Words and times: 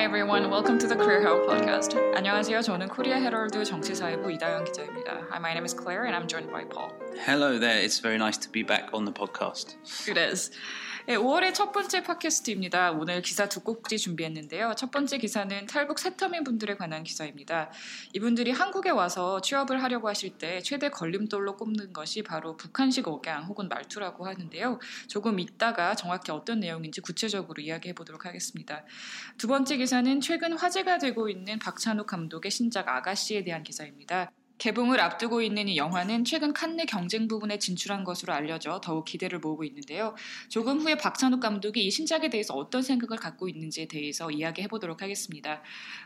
Hi 0.00 0.04
everyone, 0.04 0.48
welcome 0.48 0.78
to 0.78 0.86
the 0.88 0.96
Korea 0.96 1.20
Herald 1.20 1.46
podcast. 1.46 1.94
안녕하세요. 2.16 2.62
저는 2.62 2.88
코리아 2.88 3.16
헤럴드 3.16 3.62
정치사회부 3.64 4.32
이다영 4.32 4.64
기자입니다. 4.64 5.26
Hi, 5.28 5.38
my 5.38 5.52
name 5.52 5.66
is 5.66 5.76
Claire 5.76 6.06
and 6.06 6.16
I'm 6.16 6.26
joined 6.26 6.50
by 6.50 6.64
Paul. 6.64 6.88
Hello 7.18 7.58
there. 7.58 7.82
It's 7.82 8.00
very 8.00 8.18
nice 8.18 8.38
to 8.38 8.50
be 8.50 8.62
back 8.62 8.90
on 8.92 9.04
the 9.04 9.12
podcast. 9.12 9.76
It 10.08 10.18
is. 10.18 10.50
네, 11.06 11.16
5월의 11.16 11.54
첫 11.54 11.72
번째 11.72 12.02
팟캐스트입니다. 12.02 12.92
오늘 12.92 13.22
기사 13.22 13.48
두 13.48 13.60
꼭지 13.60 13.98
준비했는데요. 13.98 14.74
첫 14.76 14.90
번째 14.90 15.18
기사는 15.18 15.66
탈북 15.66 15.98
세터민 15.98 16.44
분들에 16.44 16.76
관한 16.76 17.02
기사입니다. 17.02 17.70
이분들이 18.12 18.52
한국에 18.52 18.90
와서 18.90 19.40
취업을 19.40 19.82
하려고 19.82 20.08
하실 20.08 20.38
때 20.38 20.60
최대 20.60 20.88
걸림돌로 20.88 21.56
꼽는 21.56 21.92
것이 21.92 22.22
바로 22.22 22.56
북한식 22.56 23.08
억양 23.08 23.46
혹은 23.46 23.68
말투라고 23.68 24.26
하는데요. 24.26 24.78
조금 25.08 25.40
있다가 25.40 25.94
정확히 25.94 26.30
어떤 26.32 26.60
내용인지 26.60 27.00
구체적으로 27.00 27.60
이야기해 27.62 27.94
보도록 27.94 28.26
하겠습니다. 28.26 28.84
두 29.36 29.48
번째 29.48 29.78
기사는 29.78 30.20
최근 30.20 30.52
화제가 30.52 30.98
되고 30.98 31.28
있는 31.28 31.58
박찬욱 31.58 32.06
감독의 32.06 32.50
신작 32.50 32.88
아가씨에 32.88 33.42
대한 33.42 33.62
기사입니다. 33.62 34.30
개봉을 34.60 35.00
앞두고 35.00 35.40
있는 35.40 35.68
이 35.68 35.78
영화는 35.78 36.26
최근 36.26 36.52
칸네 36.52 36.84
경쟁 36.84 37.28
부분에 37.28 37.58
진출한 37.58 38.04
것으로 38.04 38.34
알려져 38.34 38.78
더욱 38.84 39.06
기대를 39.06 39.38
모으고 39.38 39.64
있는데요. 39.64 40.14
조금 40.50 40.80
후에 40.80 40.96
박찬욱 40.96 41.40
감독이 41.40 41.86
이 41.86 41.90
신작에 41.90 42.28
대해서 42.28 42.52
어떤 42.52 42.82
생각을 42.82 43.16
갖고 43.16 43.48
있는지에 43.48 43.86
대해서 43.86 44.30
이야기해 44.30 44.68
보도록 44.68 45.00
하겠습니다. 45.00 45.62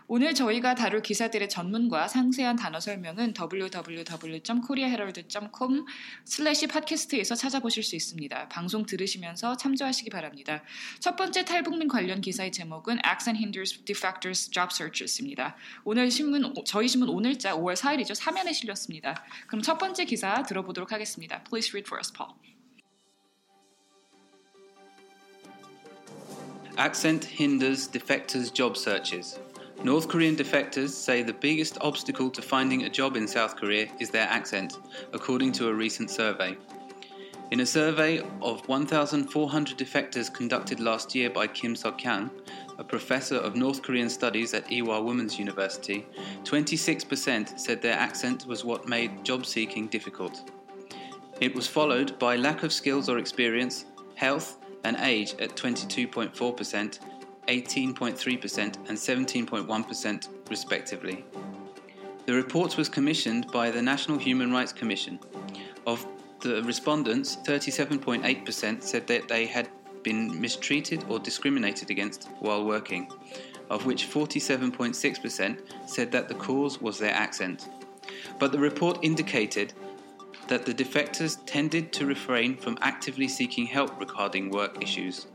오늘 0.06 0.34
저희가 0.34 0.76
다룰 0.76 1.02
기사들의 1.02 1.48
전문과 1.48 2.06
상세한 2.06 2.54
단어 2.54 2.78
설명은 2.78 3.34
www.koreaherald.com 3.36 5.84
슬래시 6.24 6.68
팟캐스트에서 6.68 7.34
찾아보실 7.34 7.82
수 7.82 7.96
있습니다. 7.96 8.50
방송 8.50 8.86
들으시면서 8.86 9.56
참조하시기 9.56 10.10
바랍니다. 10.10 10.62
첫 11.00 11.16
번째 11.16 11.44
탈북민 11.44 11.88
관련 11.88 12.20
기사의 12.20 12.52
제목은 12.52 12.98
Accent 13.04 13.36
Hinders 13.36 13.84
Defectors 13.84 14.52
Job 14.52 14.68
Searches입니다. 14.70 15.56
오늘 15.82 16.08
신문 16.08 16.54
저희 16.64 16.86
신문 16.86 17.08
오늘자 17.08 17.56
5월 17.56 17.74
4일이죠. 17.74 18.14
3면 18.14 18.43
화면에 18.43 18.53
실렸습니다. 18.53 19.23
그럼 19.47 19.61
첫 19.61 19.77
번째 19.77 20.05
기사 20.05 20.43
들어보도록 20.43 20.91
하겠습니다. 20.91 21.43
Please 21.43 21.71
read 21.71 21.87
for 21.87 21.99
us, 21.99 22.11
Paul. 22.11 22.35
Accent 26.77 27.27
hinders 27.27 27.89
defectors' 27.89 28.53
job 28.53 28.77
searches. 28.77 29.37
North 29.83 30.07
Korean 30.07 30.35
defectors 30.35 30.89
say 30.89 31.23
the 31.23 31.33
biggest 31.33 31.77
obstacle 31.81 32.29
to 32.31 32.41
finding 32.41 32.83
a 32.83 32.89
job 32.89 33.15
in 33.15 33.27
South 33.27 33.55
Korea 33.55 33.87
is 33.99 34.09
their 34.09 34.27
accent, 34.29 34.77
according 35.13 35.53
to 35.53 35.69
a 35.69 35.73
recent 35.73 36.09
survey. 36.09 36.57
In 37.50 37.60
a 37.60 37.66
survey 37.66 38.20
of 38.40 38.66
1,400 38.68 39.78
defectors 39.78 40.32
conducted 40.32 40.80
last 40.80 41.14
year 41.14 41.28
by 41.30 41.46
Kim 41.46 41.74
Seok-kyang, 41.74 42.30
a 42.78 42.84
professor 42.84 43.36
of 43.36 43.54
North 43.54 43.82
Korean 43.82 44.08
studies 44.08 44.54
at 44.54 44.66
Ewha 44.68 45.04
Women's 45.04 45.38
University, 45.38 46.06
26% 46.44 47.60
said 47.60 47.82
their 47.82 47.98
accent 47.98 48.46
was 48.46 48.64
what 48.64 48.88
made 48.88 49.24
job 49.24 49.44
seeking 49.44 49.86
difficult. 49.88 50.50
It 51.40 51.54
was 51.54 51.68
followed 51.68 52.18
by 52.18 52.36
lack 52.36 52.62
of 52.62 52.72
skills 52.72 53.08
or 53.08 53.18
experience, 53.18 53.84
health, 54.14 54.58
and 54.82 54.96
age 55.00 55.34
at 55.38 55.54
22.4%, 55.54 56.98
18.3%, 57.46 58.58
and 58.58 58.98
17.1%, 58.98 60.28
respectively. 60.48 61.24
The 62.26 62.32
report 62.32 62.78
was 62.78 62.88
commissioned 62.88 63.50
by 63.52 63.70
the 63.70 63.82
National 63.82 64.16
Human 64.18 64.50
Rights 64.50 64.72
Commission. 64.72 65.18
Of 65.86 66.06
the 66.44 66.62
respondents, 66.62 67.36
37.8% 67.44 68.82
said 68.82 69.06
that 69.06 69.28
they 69.28 69.46
had 69.46 69.68
been 70.02 70.40
mistreated 70.40 71.04
or 71.08 71.18
discriminated 71.18 71.90
against 71.90 72.28
while 72.38 72.64
working, 72.64 73.10
of 73.70 73.86
which 73.86 74.08
47.6% 74.08 75.58
said 75.86 76.12
that 76.12 76.28
the 76.28 76.34
cause 76.34 76.80
was 76.80 76.98
their 76.98 77.14
accent. 77.14 77.68
But 78.38 78.52
the 78.52 78.58
report 78.58 78.98
indicated 79.02 79.72
that 80.48 80.66
the 80.66 80.74
defectors 80.74 81.38
tended 81.46 81.92
to 81.94 82.06
refrain 82.06 82.56
from 82.56 82.76
actively 82.82 83.28
seeking 83.28 83.66
help 83.66 83.98
regarding 83.98 84.50
work 84.50 84.82
issues. 84.82 85.26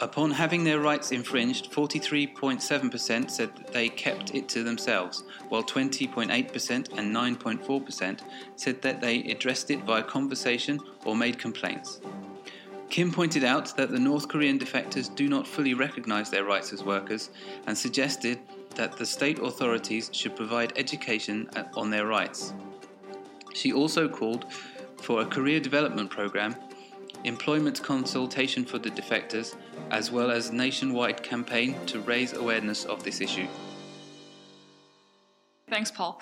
Upon 0.00 0.32
having 0.32 0.64
their 0.64 0.80
rights 0.80 1.12
infringed, 1.12 1.70
43.7% 1.70 3.30
said 3.30 3.56
that 3.56 3.72
they 3.72 3.88
kept 3.88 4.34
it 4.34 4.48
to 4.48 4.64
themselves, 4.64 5.22
while 5.48 5.62
20.8% 5.62 6.98
and 6.98 7.14
9.4% 7.14 8.20
said 8.56 8.82
that 8.82 9.00
they 9.00 9.22
addressed 9.24 9.70
it 9.70 9.84
via 9.84 10.02
conversation 10.02 10.80
or 11.04 11.14
made 11.14 11.38
complaints. 11.38 12.00
Kim 12.90 13.12
pointed 13.12 13.44
out 13.44 13.76
that 13.76 13.90
the 13.90 13.98
North 13.98 14.28
Korean 14.28 14.58
defectors 14.58 15.14
do 15.14 15.28
not 15.28 15.46
fully 15.46 15.74
recognize 15.74 16.30
their 16.30 16.44
rights 16.44 16.72
as 16.72 16.84
workers 16.84 17.30
and 17.66 17.76
suggested 17.76 18.38
that 18.74 18.96
the 18.96 19.06
state 19.06 19.38
authorities 19.38 20.10
should 20.12 20.36
provide 20.36 20.72
education 20.76 21.48
uh, 21.56 21.64
on 21.76 21.90
their 21.90 22.06
rights. 22.06 22.52
She 23.52 23.72
also 23.72 24.08
called 24.08 24.46
for 25.00 25.22
a 25.22 25.26
career 25.26 25.60
development 25.60 26.10
program, 26.10 26.56
employment 27.24 27.82
consultation 27.82 28.64
for 28.64 28.78
the 28.78 28.90
defectors, 28.90 29.56
as 29.90 30.10
well 30.10 30.30
as 30.30 30.52
nationwide 30.52 31.22
campaign 31.22 31.74
to 31.86 32.00
raise 32.00 32.32
awareness 32.32 32.84
of 32.84 33.02
this 33.02 33.20
issue. 33.20 33.48
Thanks, 35.68 35.90
Paul. 35.90 36.20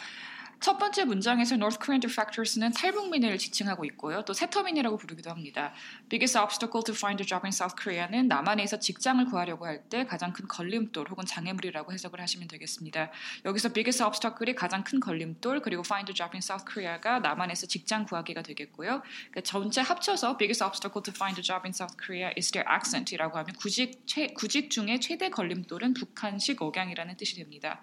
첫 0.63 0.79
번째 0.79 1.05
문장에서 1.05 1.57
North 1.57 1.81
Korean 1.85 2.01
defectors는 2.01 2.71
탈북민을 2.71 3.37
지칭하고 3.37 3.85
있고요. 3.87 4.25
또 4.25 4.33
세터민이라고 4.33 4.97
부르기도 4.97 5.29
합니다. 5.29 5.75
Biggest 6.09 6.39
obstacle 6.39 6.85
to 6.85 6.95
find 6.95 7.21
a 7.21 7.27
job 7.27 7.45
in 7.45 7.51
South 7.51 7.75
Korea는 7.75 8.29
남한에서 8.29 8.79
직장을 8.79 9.25
구하려고 9.25 9.67
할 9.67 9.83
때 9.91 10.07
가장 10.07 10.33
큰 10.33 10.47
걸림돌 10.47 11.09
혹은 11.11 11.25
장애물이라고 11.27 11.93
해석을 11.93 12.21
하시면 12.21 12.47
되겠습니다. 12.47 13.11
여기서 13.45 13.73
biggest 13.73 14.05
obstacle이 14.05 14.55
가장 14.55 14.85
큰 14.85 15.01
걸림돌 15.01 15.63
그리고 15.63 15.83
find 15.85 16.09
a 16.09 16.15
job 16.15 16.31
in 16.33 16.39
South 16.39 16.65
Korea가 16.73 17.19
남한에서 17.19 17.67
직장 17.67 18.05
구하기가 18.05 18.43
되겠고요. 18.43 19.03
그러니까 19.03 19.41
전체 19.43 19.81
합쳐서 19.81 20.37
biggest 20.37 20.63
obstacle 20.63 21.03
to 21.03 21.13
find 21.13 21.41
a 21.41 21.43
job 21.43 21.67
in 21.67 21.75
South 21.75 21.97
Korea 21.99 22.31
is 22.39 22.53
their 22.53 22.65
accent이라고 22.73 23.37
하면 23.37 23.53
구직 23.57 24.07
최, 24.07 24.29
구직 24.29 24.71
중에 24.71 25.01
최대 25.01 25.29
걸림돌은 25.29 25.95
북한식 25.95 26.63
억양이라는 26.63 27.17
뜻이 27.17 27.35
됩니다. 27.35 27.81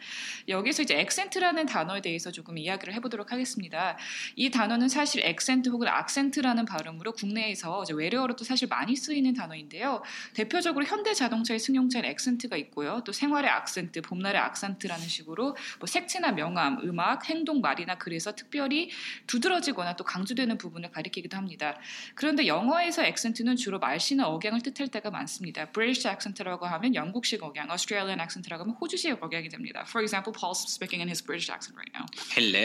여기서 0.47 0.84
이제 0.84 0.95
accent라는 0.97 1.66
단어에 1.66 2.00
대해서 2.00 2.31
조금 2.31 2.57
이야기 2.57 2.69
이야기를 2.69 2.94
해보도록 2.96 3.31
하겠습니다. 3.31 3.97
이 4.35 4.50
단어는 4.50 4.88
사실 4.90 5.25
액센트 5.25 5.69
혹은 5.69 5.88
악센트라는 5.88 6.66
발음으로 6.66 7.12
국내에서 7.13 7.84
외래어로 7.94 8.35
도 8.35 8.44
사실 8.44 8.68
많이 8.68 8.96
쓰이는 8.96 9.34
단어인데요. 9.34 10.02
대표적으로 10.34 10.85
현대 10.85 11.13
자동차의 11.13 11.59
승용차에는 11.59 12.09
액센트가 12.09 12.56
있고요. 12.57 13.02
또 13.06 13.12
생활의 13.12 13.50
악센트, 13.50 14.02
봄날의 14.02 14.40
악센트라는 14.41 15.07
식으로 15.07 15.56
뭐 15.80 15.88
색채나 15.88 16.31
명암, 16.31 16.81
음악, 16.84 17.30
행동, 17.30 17.62
말이나 17.62 17.97
그래서 17.97 18.34
특별히 18.35 18.90
두드러지거나 19.28 19.96
또 19.96 20.03
강조되는 20.03 20.57
부분을 20.57 20.91
가리키기도 20.91 21.36
합니다. 21.36 21.78
그런데 22.16 22.47
영어에서 22.47 23.03
액센트는 23.03 23.56
주로 23.56 23.80
말씨나 23.80 24.28
억양을 24.28 24.62
뜻할 24.62 24.88
때가 24.88 25.09
많습니다. 25.09 25.72
British 25.72 26.07
accent라고 26.07 26.66
하면 26.66 26.96
영국식 26.96 27.44
억양, 27.44 27.69
Australian 27.69 28.19
accent라고 28.19 28.63
하면 28.63 28.75
호주식 28.75 29.22
억양이 29.22 29.50
됩니다. 29.50 29.84
For 29.88 30.03
example, 30.03 30.34
Paul's 30.34 30.63
speaking 30.69 31.01
in 31.01 31.09
his 31.09 31.24
British 31.24 31.51
accent 31.51 31.75
right 31.75 31.91
now. 31.94 32.06
Hello. 32.36 32.59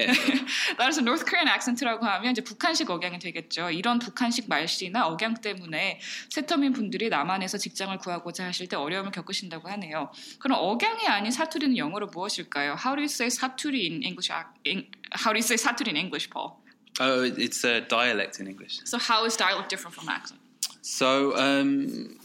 따라서 0.79 1.01
North 1.01 1.25
Korean 1.25 1.49
accent라고 1.49 2.05
하면 2.05 2.33
이제 2.33 2.43
북한식 2.43 2.91
억양이 2.91 3.19
되겠죠. 3.19 3.71
이런 3.71 3.99
북한식 3.99 4.49
말씨나 4.49 5.07
억양 5.07 5.35
때문에 5.35 6.01
세터민 6.31 6.73
분들이 6.73 7.09
남한에서 7.09 7.59
직장을 7.59 7.97
구하고자 7.99 8.45
하실 8.47 8.69
때 8.69 8.77
어려움을 8.77 9.11
겪으신다고 9.13 9.69
하네요. 9.71 10.11
그럼 10.39 10.59
억양이 10.61 11.07
아닌 11.07 11.31
사투리는 11.31 11.77
영어로 11.77 12.09
무엇일까요? 12.09 12.77
How 12.79 12.95
do 12.95 13.03
you 13.03 13.05
say 13.05 13.29
사투리 13.29 13.87
in 13.87 14.03
English? 14.03 14.31
How 14.31 15.33
do 15.33 15.39
you 15.39 15.45
say 15.45 15.57
사투리 15.57 15.89
in 15.91 15.97
English, 15.97 16.31
Paul? 16.31 16.63
Oh, 17.01 17.25
it's 17.25 17.65
a 17.65 17.81
dialect 17.81 18.41
in 18.41 18.47
English. 18.47 18.81
So 18.85 18.99
how 18.99 19.25
is 19.27 19.37
dialect 19.37 19.69
different 19.69 19.95
from 19.95 20.09
accent? 20.09 20.41
So 20.83 21.35
um, 21.37 22.19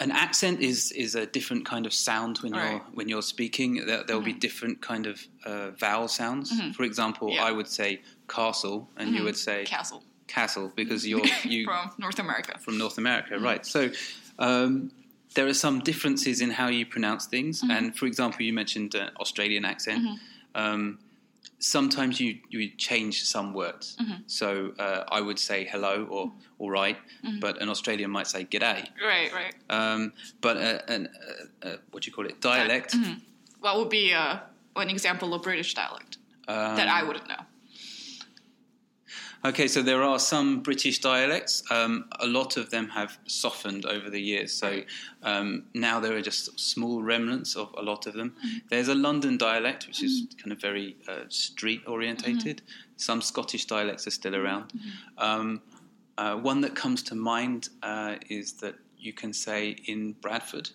an 0.00 0.10
accent 0.10 0.60
is 0.60 0.92
is 0.92 1.14
a 1.14 1.26
different 1.26 1.66
kind 1.66 1.86
of 1.86 1.92
sound 1.92 2.38
when 2.38 2.54
you're 2.54 2.80
when 2.92 3.08
you're 3.08 3.22
speaking. 3.22 3.86
There, 3.86 3.98
will 3.98 4.04
mm-hmm. 4.04 4.24
be 4.24 4.32
different 4.32 4.80
kind 4.80 5.06
of 5.06 5.20
uh, 5.44 5.70
vowel 5.72 6.08
sounds. 6.08 6.52
Mm-hmm. 6.52 6.72
For 6.72 6.84
example, 6.84 7.30
yeah. 7.30 7.44
I 7.44 7.52
would 7.52 7.66
say 7.66 8.02
castle, 8.28 8.88
and 8.96 9.08
mm-hmm. 9.08 9.18
you 9.18 9.24
would 9.24 9.36
say 9.36 9.64
castle. 9.64 10.04
Castle, 10.26 10.72
because 10.76 11.06
you're 11.06 11.24
you 11.44 11.64
from 11.64 11.90
North 11.98 12.18
America. 12.18 12.58
From 12.58 12.78
North 12.78 12.98
America, 12.98 13.34
mm-hmm. 13.34 13.44
right? 13.44 13.66
So. 13.66 13.90
Um, 14.38 14.92
there 15.34 15.46
are 15.46 15.54
some 15.54 15.80
differences 15.80 16.40
in 16.40 16.50
how 16.50 16.68
you 16.68 16.86
pronounce 16.86 17.26
things, 17.26 17.60
mm-hmm. 17.60 17.70
and 17.70 17.96
for 17.96 18.06
example, 18.06 18.40
you 18.42 18.52
mentioned 18.52 18.96
uh, 18.96 19.10
Australian 19.20 19.64
accent. 19.66 20.02
Mm-hmm. 20.02 20.14
Um, 20.54 20.98
sometimes 21.58 22.20
you 22.20 22.38
you 22.48 22.70
change 22.76 23.24
some 23.24 23.52
words. 23.52 23.96
Mm-hmm. 24.00 24.22
So 24.26 24.72
uh, 24.78 25.04
I 25.10 25.20
would 25.20 25.38
say 25.38 25.64
hello 25.64 26.06
or 26.10 26.26
mm-hmm. 26.26 26.38
all 26.58 26.70
right, 26.70 26.96
mm-hmm. 27.24 27.40
but 27.40 27.60
an 27.60 27.68
Australian 27.68 28.10
might 28.10 28.26
say 28.26 28.44
g'day. 28.44 28.88
Right, 29.02 29.32
right. 29.32 29.54
Um, 29.70 30.12
but 30.40 30.56
uh, 30.56 30.78
an, 30.88 31.08
uh, 31.62 31.66
uh, 31.66 31.76
what 31.90 32.02
do 32.02 32.08
you 32.08 32.14
call 32.14 32.26
it? 32.26 32.40
Dialect. 32.40 32.94
Mm-hmm. 32.94 33.14
What 33.60 33.76
would 33.78 33.90
be 33.90 34.14
uh, 34.14 34.38
an 34.76 34.90
example 34.90 35.34
of 35.34 35.42
British 35.42 35.74
dialect 35.74 36.18
that 36.46 36.88
I 36.88 37.02
wouldn't 37.02 37.28
know? 37.28 37.42
Okay, 39.44 39.68
so 39.68 39.82
there 39.82 40.02
are 40.02 40.18
some 40.18 40.60
British 40.60 40.98
dialects. 41.00 41.62
Um, 41.70 42.06
a 42.18 42.26
lot 42.26 42.56
of 42.56 42.70
them 42.70 42.88
have 42.88 43.18
softened 43.26 43.86
over 43.86 44.10
the 44.10 44.20
years. 44.20 44.52
So 44.52 44.82
um, 45.22 45.64
now 45.74 46.00
there 46.00 46.16
are 46.16 46.20
just 46.20 46.58
small 46.58 47.02
remnants 47.02 47.54
of 47.54 47.72
a 47.78 47.82
lot 47.82 48.06
of 48.06 48.14
them. 48.14 48.34
There's 48.68 48.88
a 48.88 48.94
London 48.96 49.38
dialect, 49.38 49.86
which 49.86 50.02
is 50.02 50.26
kind 50.42 50.50
of 50.52 50.60
very 50.60 50.96
uh, 51.08 51.20
street 51.28 51.82
orientated. 51.86 52.62
Some 52.96 53.22
Scottish 53.22 53.66
dialects 53.66 54.06
are 54.08 54.10
still 54.10 54.34
around. 54.34 54.72
Um, 55.18 55.62
uh, 56.18 56.34
one 56.34 56.60
that 56.62 56.74
comes 56.74 57.02
to 57.04 57.14
mind 57.14 57.68
uh, 57.84 58.16
is 58.28 58.54
that 58.54 58.74
you 58.98 59.12
can 59.12 59.32
say 59.32 59.76
in 59.86 60.14
Bradford, 60.14 60.70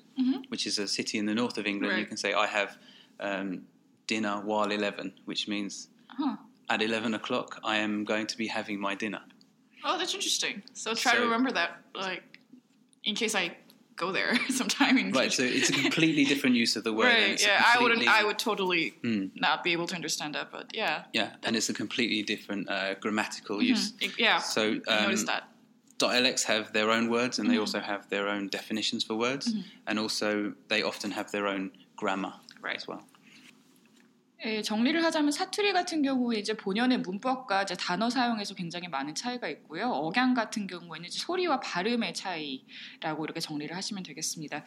which 0.48 0.65
is 0.65 0.80
a 0.80 0.88
city 0.88 1.18
in 1.18 1.25
the 1.25 1.36
north 1.36 1.57
of 1.57 1.65
England, 1.65 1.94
you 2.00 2.06
can 2.06 2.15
say, 2.18 2.33
I 2.33 2.48
have 2.48 2.77
um, 3.19 3.63
dinner 4.07 4.39
while 4.45 4.71
11, 4.71 5.12
which 5.25 5.50
means 5.50 5.89
Huh. 6.07 6.38
At 6.74 6.81
11 6.81 7.14
o'clock 7.14 7.60
I 7.64 7.75
am 7.78 8.04
going 8.04 8.28
to 8.28 8.38
be 8.38 8.48
having 8.48 8.80
my 8.88 8.96
dinner. 8.96 9.22
Oh, 9.86 9.98
that's 9.98 10.14
interesting. 10.14 10.64
So 10.74 10.94
try 10.96 11.14
to 11.16 11.22
remember 11.22 11.52
that, 11.52 11.70
like, 11.94 12.24
in 13.04 13.16
case 13.16 13.36
I 13.36 13.46
go 13.96 14.12
there 14.12 14.31
sometime 14.50 14.98
in 14.98 15.12
Right, 15.12 15.31
so 15.31 15.44
it's 15.44 15.70
a 15.70 15.74
completely 15.74 16.24
different 16.31 16.56
use 16.56 16.75
of 16.75 16.84
the 16.84 16.94
word. 16.94 17.06
right. 17.14 17.40
Yeah, 17.48 17.62
I 17.74 17.75
wouldn't. 17.81 18.08
I 18.08 18.24
would 18.28 18.40
totally 18.40 18.84
Hmm. 19.04 19.25
not 19.36 19.64
be 19.64 19.72
able 19.75 19.88
to 19.88 19.96
understand 19.96 20.34
that, 20.36 20.48
but 20.52 20.66
yeah. 20.74 21.04
Yeah, 21.20 21.30
and 21.46 21.56
it's 21.56 21.70
a 21.70 21.74
completely 21.84 22.22
different 22.34 22.64
uh, 22.70 22.96
grammatical 23.04 23.58
Mhm. 23.60 23.66
use. 23.74 23.94
It- 24.06 24.18
Yeah. 24.28 24.40
So 24.40 24.62
I 24.88 25.02
noticed 25.06 25.28
um, 25.30 25.34
that. 25.34 25.44
dialects 26.00 26.44
have 26.54 26.74
their 26.78 26.90
own 26.96 27.06
words, 27.18 27.38
and 27.40 27.46
they 27.50 27.56
Mhm. 27.58 27.66
also 27.66 27.80
have 27.92 28.02
their 28.14 28.25
own 28.34 28.44
definitions 28.58 29.02
for 29.08 29.16
words, 29.28 29.46
Mhm. 29.54 29.64
and 29.88 29.96
also 30.00 30.54
they 30.72 30.81
often 30.92 31.12
have 31.12 31.28
their 31.36 31.46
own 31.54 31.64
grammar 32.02 32.34
Right. 32.68 32.78
as 32.81 32.88
well. 32.88 33.04
예, 34.45 34.62
정리를 34.62 35.01
하자면 35.01 35.31
사투리 35.31 35.72
같은 35.72 36.01
경우에 36.01 36.38
이제 36.38 36.54
본연의 36.54 36.98
문법과 37.00 37.63
이제 37.63 37.75
단어 37.75 38.10
사용에서 38.10 38.56
굉장히 38.56 38.90
많은 38.90 39.16
차이가 39.16 39.48
있고요. 39.48 39.90
억양 39.90 40.34
같은 40.34 40.68
경우에는 40.68 41.10
소리와 41.10 41.62
발음의 41.62 42.13
차이라고 42.13 43.24
이렇게 43.24 43.40
정리를 43.40 43.74
하시면 43.74 44.04
되겠습니다. 44.04 44.66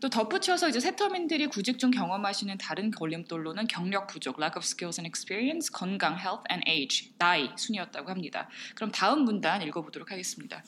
또 0.00 0.10
덧붙여서 0.10 0.68
이제 0.68 0.78
세터민들이 0.78 1.46
구직 1.46 1.78
중 1.78 1.90
경험하시는 1.90 2.58
다른 2.58 2.90
걸림돌로는 2.90 3.66
경력 3.66 4.08
부족, 4.08 4.38
lack 4.38 4.58
of 4.58 4.62
skills 4.62 5.00
and 5.00 5.08
experience, 5.08 5.70
건강, 5.72 6.18
health 6.18 6.44
and 6.50 6.70
age, 6.70 7.14
나이 7.16 7.48
순이었다고 7.56 8.10
합니다. 8.10 8.50
그럼 8.74 8.92
다음 8.92 9.24
문단 9.24 9.62
읽어보도록 9.62 10.10
하겠습니다. 10.10 10.62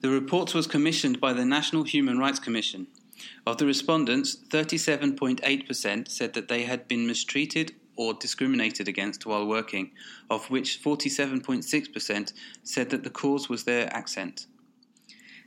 The 0.00 0.14
report 0.14 0.56
was 0.56 0.68
commissioned 0.70 1.18
by 1.18 1.34
the 1.34 1.44
National 1.44 1.84
Human 1.84 2.18
Rights 2.18 2.38
Commission. 2.38 2.86
Of 3.46 3.58
the 3.58 3.66
respondents, 3.66 4.36
37.8% 4.36 6.08
said 6.08 6.32
that 6.34 6.48
they 6.48 6.64
had 6.64 6.88
been 6.88 7.06
mistreated 7.06 7.74
or 7.96 8.14
discriminated 8.14 8.88
against 8.88 9.26
while 9.26 9.46
working, 9.46 9.92
of 10.28 10.50
which 10.50 10.82
47.6% 10.82 12.32
said 12.62 12.90
that 12.90 13.04
the 13.04 13.10
cause 13.10 13.48
was 13.48 13.64
their 13.64 13.92
accent. 13.94 14.46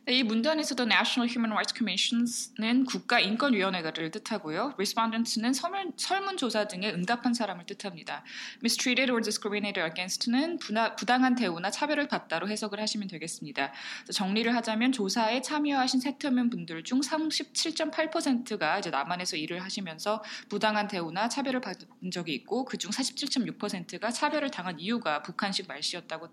네, 0.07 0.19
이 0.19 0.23
문단에서도 0.23 0.83
National 0.83 1.29
Human 1.29 1.51
Rights 1.51 1.75
Commissions는 1.75 2.85
국가 2.85 3.19
인권위원회를 3.19 4.09
뜻하고요. 4.09 4.75
Respondents는 4.77 5.51
설문, 5.51 5.91
설문조사 5.97 6.69
등에 6.69 6.93
응답한 6.93 7.33
사람을 7.33 7.65
뜻합니다. 7.65 8.23
Mistreated 8.61 9.11
or 9.11 9.21
discriminated 9.21 9.85
against는 9.85 10.59
부나, 10.59 10.95
부당한 10.95 11.35
대우나 11.35 11.69
차별을 11.69 12.07
받다로 12.07 12.47
해석을 12.47 12.79
하시면 12.79 13.09
되겠습니다. 13.09 13.73
정리를 14.09 14.55
하자면 14.55 14.93
조사에 14.93 15.41
참여하신 15.41 15.99
세터민 15.99 16.51
분들 16.51 16.85
중 16.85 17.01
37.8%가 17.01 18.79
이제 18.79 18.89
남한에서 18.89 19.35
일을 19.35 19.61
하시면서 19.61 20.23
부당한 20.47 20.87
대우나 20.87 21.27
차별을 21.27 21.59
받은 21.59 22.11
적이 22.13 22.33
있고 22.35 22.63
그중 22.63 22.91
47.6%가 22.91 24.11
차별을 24.11 24.51
당한 24.51 24.79
이유가 24.79 25.21
북한식 25.21 25.67
말씨였다고 25.67 26.29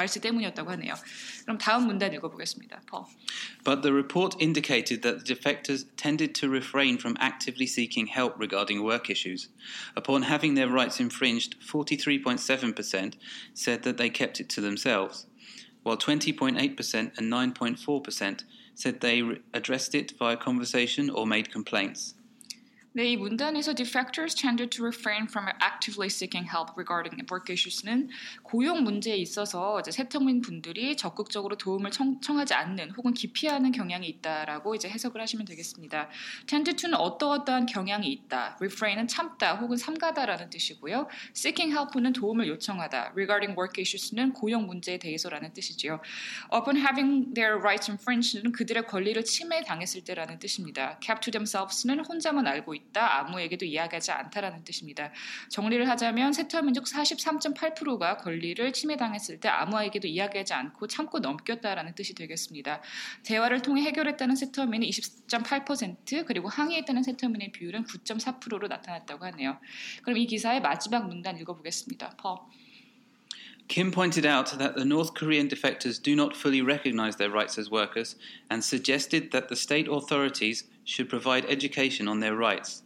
말씨 0.00 0.20
때문이었다고 0.20 0.70
하네요. 0.70 0.94
그럼 1.42 1.58
다음 1.58 1.86
문단 1.86 2.12
읽어보겠습니다. 2.14 2.80
Paul. 2.88 3.04
But 3.64 3.82
the 3.82 3.92
report 3.92 4.36
indicated 4.40 5.02
that 5.02 5.24
the 5.24 5.34
defectors 5.34 5.84
tended 5.96 6.34
to 6.40 6.48
refrain 6.48 6.96
from 6.96 7.16
actively 7.20 7.66
seeking 7.66 8.06
help 8.06 8.34
regarding 8.38 8.82
work 8.82 9.10
issues. 9.10 9.48
Upon 9.94 10.22
having 10.22 10.54
their 10.54 10.68
rights 10.68 11.00
infringed, 11.00 11.60
43.7% 11.60 13.14
said 13.52 13.82
that 13.82 13.98
they 13.98 14.08
kept 14.08 14.40
it 14.40 14.48
to 14.50 14.62
themselves, 14.62 15.26
while 15.82 15.98
20.8% 15.98 16.56
and 16.56 17.32
9.4% 17.32 18.44
said 18.74 19.00
they 19.00 19.20
re- 19.20 19.40
addressed 19.52 19.94
it 19.94 20.14
via 20.18 20.36
conversation 20.36 21.10
or 21.10 21.26
made 21.26 21.52
complaints. 21.52 22.13
네, 22.97 23.11
이 23.11 23.17
문단에서 23.17 23.73
defectors 23.73 24.33
tended 24.33 24.69
to 24.69 24.81
refrain 24.81 25.27
from 25.27 25.49
actively 25.61 26.07
seeking 26.07 26.47
help 26.49 26.71
regarding 26.77 27.21
work 27.29 27.51
issues는 27.51 28.07
고용 28.41 28.85
문제에 28.85 29.17
있어서 29.17 29.81
이제 29.81 29.91
세터민 29.91 30.39
분들이 30.39 30.95
적극적으로 30.95 31.57
도움을 31.57 31.91
청, 31.91 32.21
청하지 32.21 32.53
않는 32.53 32.91
혹은 32.91 33.13
기피하는 33.13 33.73
경향이 33.73 34.07
있다라고 34.07 34.75
이제 34.75 34.87
해석을 34.87 35.19
하시면 35.19 35.45
되겠습니다. 35.45 36.07
tend 36.47 36.73
to는 36.77 36.97
어떠어떠한 36.97 37.65
경향이 37.65 38.07
있다, 38.07 38.55
refrain은 38.61 39.09
참다 39.09 39.57
혹은 39.57 39.75
삼가다라는 39.75 40.49
뜻이고요. 40.49 41.09
seeking 41.35 41.75
help는 41.77 42.13
도움을 42.13 42.47
요청하다, 42.47 43.11
regarding 43.13 43.59
work 43.59 43.73
issues는 43.77 44.31
고용 44.31 44.67
문제에 44.67 44.99
대해서라는 44.99 45.51
뜻이지요. 45.51 45.99
Upon 46.55 46.77
having 46.77 47.33
their 47.33 47.59
rights 47.59 47.91
infringed는 47.91 48.53
그들의 48.53 48.87
권리를 48.87 49.21
침해당했을 49.25 50.05
때라는 50.05 50.39
뜻입니다. 50.39 50.97
kept 51.01 51.29
to 51.29 51.31
themselves는 51.31 52.05
혼자만 52.05 52.47
알고 52.47 52.73
있다, 52.73 52.84
아무에게도 52.93 53.65
이야기하지 53.65 54.11
않다라는 54.11 54.63
뜻입니다. 54.63 55.11
정리를 55.49 55.87
하자면 55.89 56.33
세터민족 56.33 56.85
43.8%가 56.85 58.17
권리를 58.17 58.71
침해당했을 58.73 59.39
때 59.39 59.49
아무에게도 59.49 60.07
이야기하지 60.07 60.53
않고 60.53 60.87
참고 60.87 61.19
넘겼다라는 61.19 61.95
뜻이 61.95 62.15
되겠습니다. 62.15 62.81
대화를 63.23 63.61
통해 63.61 63.83
해결했다는 63.83 64.35
세터민이 64.35 64.89
20.8% 64.89 66.25
그리고 66.25 66.49
항의했다는 66.49 67.03
세터민의 67.03 67.51
비율은 67.51 67.85
9.4%로 67.85 68.67
나타났다고 68.67 69.25
하네요. 69.25 69.57
그럼 70.03 70.17
이 70.17 70.25
기사의 70.25 70.61
마지막 70.61 71.07
문단 71.07 71.37
읽어보겠습니다. 71.37 72.17
Paul. 72.21 72.39
Kim 73.67 73.91
pointed 73.91 74.27
out 74.27 74.57
that 74.59 74.75
the 74.75 74.85
North 74.85 75.15
Korean 75.15 75.47
defectors 75.47 75.99
do 75.99 76.15
not 76.15 76.35
fully 76.35 76.61
recognize 76.61 77.15
their 77.17 77.31
rights 77.31 77.57
as 77.57 77.71
workers 77.71 78.15
and 78.49 78.63
suggested 78.63 79.31
that 79.31 79.49
the 79.49 79.55
state 79.55 79.87
authorities 79.89 80.65
should 80.85 81.09
provide 81.09 81.45
education 81.45 82.07
on 82.07 82.21
their 82.21 82.35
rights. 82.35 82.83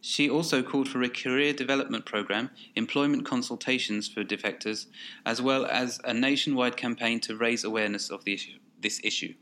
She 0.00 0.28
also 0.28 0.62
called 0.62 0.88
for 0.88 1.02
a 1.02 1.08
career 1.08 1.52
development 1.52 2.04
program, 2.04 2.50
employment 2.74 3.24
consultations 3.24 4.08
for 4.08 4.24
defectors, 4.24 4.86
as 5.24 5.40
well 5.40 5.64
as 5.64 6.00
a 6.04 6.12
nationwide 6.12 6.76
campaign 6.76 7.20
to 7.20 7.36
raise 7.36 7.62
awareness 7.62 8.10
of 8.10 8.24
the 8.24 8.34
issue, 8.34 8.58
this 8.80 9.00
issue. 9.04 9.34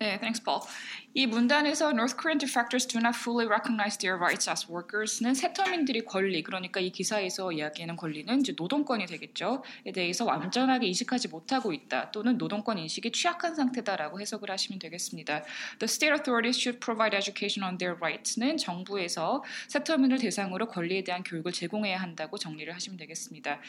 네, 0.00 0.18
thanks, 0.20 0.40
Paul. 0.40 0.66
이 1.16 1.26
문단에서 1.26 1.90
North 1.90 2.16
Korean 2.16 2.38
defectors 2.38 2.86
do 2.86 2.98
not 2.98 3.16
fully 3.16 3.46
recognize 3.46 3.96
their 3.98 4.18
rights 4.18 4.50
as 4.50 4.66
workers는 4.68 5.34
세터민들이 5.34 6.04
권리, 6.04 6.42
그러니까 6.42 6.80
이 6.80 6.90
기사에서 6.90 7.52
이야기하는 7.52 7.94
권리는 7.94 8.40
이제 8.40 8.52
노동권이 8.56 9.06
되겠죠. 9.06 9.62
에 9.86 9.92
대해서 9.92 10.24
완전하게 10.24 10.88
인식하지 10.88 11.28
못하고 11.28 11.72
있다 11.72 12.10
또는 12.10 12.36
노동권 12.36 12.78
인식이 12.78 13.12
취약한 13.12 13.54
상태다라고 13.54 14.20
해석을 14.20 14.50
하시면 14.50 14.80
되겠습니다. 14.80 15.44
The 15.78 15.84
state 15.84 16.12
authorities 16.12 16.58
should 16.58 16.80
provide 16.80 17.16
education 17.16 17.62
on 17.62 17.78
their 17.78 17.96
rights는 18.00 18.56
정부에서 18.56 19.44
세터민을 19.68 20.18
대상으로 20.18 20.66
권리에 20.66 21.04
대한 21.04 21.22
교육을 21.22 21.52
제공해야 21.52 22.00
한다고 22.00 22.38
정리를 22.38 22.74
하시면 22.74 22.96
되겠습니다. 22.98 23.60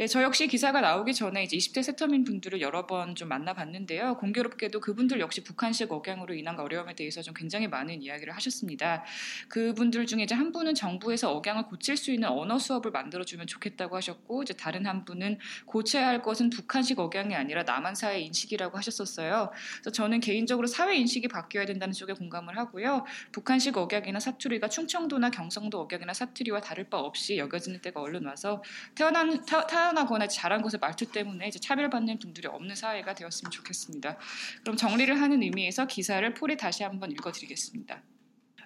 예, 0.00 0.06
저 0.06 0.22
역시 0.22 0.46
기사가 0.48 0.82
나오기 0.82 1.14
전에 1.14 1.44
이제 1.44 1.56
20대 1.56 1.82
세터민 1.82 2.24
분들을 2.24 2.60
여러 2.60 2.86
번 2.86 3.10
좀 3.14 3.28
만나봤는데요. 3.28 4.16
공교롭게도 4.16 4.80
그분들 4.80 5.20
역시 5.20 5.42
북한식 5.44 5.92
억양으로 5.92 6.34
인한 6.34 6.58
어려움에 6.58 6.89
대해서 6.94 7.22
좀 7.22 7.34
굉장히 7.34 7.68
많은 7.68 8.02
이야기를 8.02 8.34
하셨습니다. 8.34 9.04
그분들 9.48 10.06
중에 10.06 10.22
이제 10.22 10.34
한 10.34 10.52
분은 10.52 10.74
정부에서 10.74 11.32
억양을 11.32 11.64
고칠 11.66 11.96
수 11.96 12.10
있는 12.10 12.28
언어 12.28 12.58
수업을 12.58 12.90
만들어주면 12.90 13.46
좋겠다고 13.46 13.96
하셨고, 13.96 14.42
이제 14.42 14.54
다른 14.54 14.86
한 14.86 15.04
분은 15.04 15.38
고쳐야 15.66 16.06
할 16.06 16.22
것은 16.22 16.50
북한식 16.50 16.98
억양이 16.98 17.34
아니라 17.34 17.62
남한 17.62 17.94
사회 17.94 18.20
인식이라고 18.20 18.76
하셨었어요. 18.78 19.50
그래서 19.74 19.90
저는 19.90 20.20
개인적으로 20.20 20.66
사회 20.66 20.96
인식이 20.96 21.28
바뀌어야 21.28 21.66
된다는 21.66 21.92
쪽에 21.92 22.12
공감을 22.12 22.58
하고요. 22.58 23.04
북한식 23.32 23.76
억양이나 23.76 24.20
사투리가 24.20 24.68
충청도나 24.68 25.30
경상도 25.30 25.80
억양이나 25.80 26.12
사투리와 26.12 26.60
다를 26.60 26.84
바 26.84 26.98
없이 26.98 27.38
여겨지는 27.38 27.80
때가 27.80 28.00
얼른 28.00 28.26
와서 28.26 28.62
태어난 28.94 29.44
타, 29.44 29.66
태어나거나 29.66 30.26
자란 30.26 30.62
곳의 30.62 30.80
말투 30.80 31.10
때문에 31.10 31.48
이제 31.48 31.58
차별받는 31.58 32.18
분들이 32.18 32.48
없는 32.48 32.74
사회가 32.74 33.14
되었으면 33.14 33.50
좋겠습니다. 33.50 34.16
그럼 34.62 34.76
정리를 34.76 35.20
하는 35.20 35.42
의미에서 35.42 35.86
기사를 35.86 36.32
폴에 36.34 36.56
다시 36.56 36.79
한번 36.79 37.11
읽어드리겠습니다. 37.11 38.03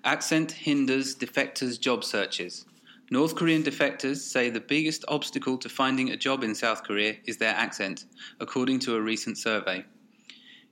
Accent 0.04 0.54
hinders 0.66 1.18
defectors' 1.18 1.80
job 1.80 2.04
searches. 2.04 2.66
North 3.12 3.36
Korean 3.36 3.64
defectors 3.64 4.18
say 4.18 4.50
the 4.50 4.62
biggest 4.62 5.04
obstacle 5.08 5.58
to 5.58 5.68
finding 5.68 6.12
a 6.12 6.18
job 6.18 6.44
in 6.44 6.54
South 6.54 6.84
Korea 6.84 7.16
is 7.26 7.38
their 7.38 7.56
accent, 7.56 8.06
according 8.40 8.80
to 8.80 8.96
a 8.96 9.02
recent 9.02 9.38
survey. 9.38 9.84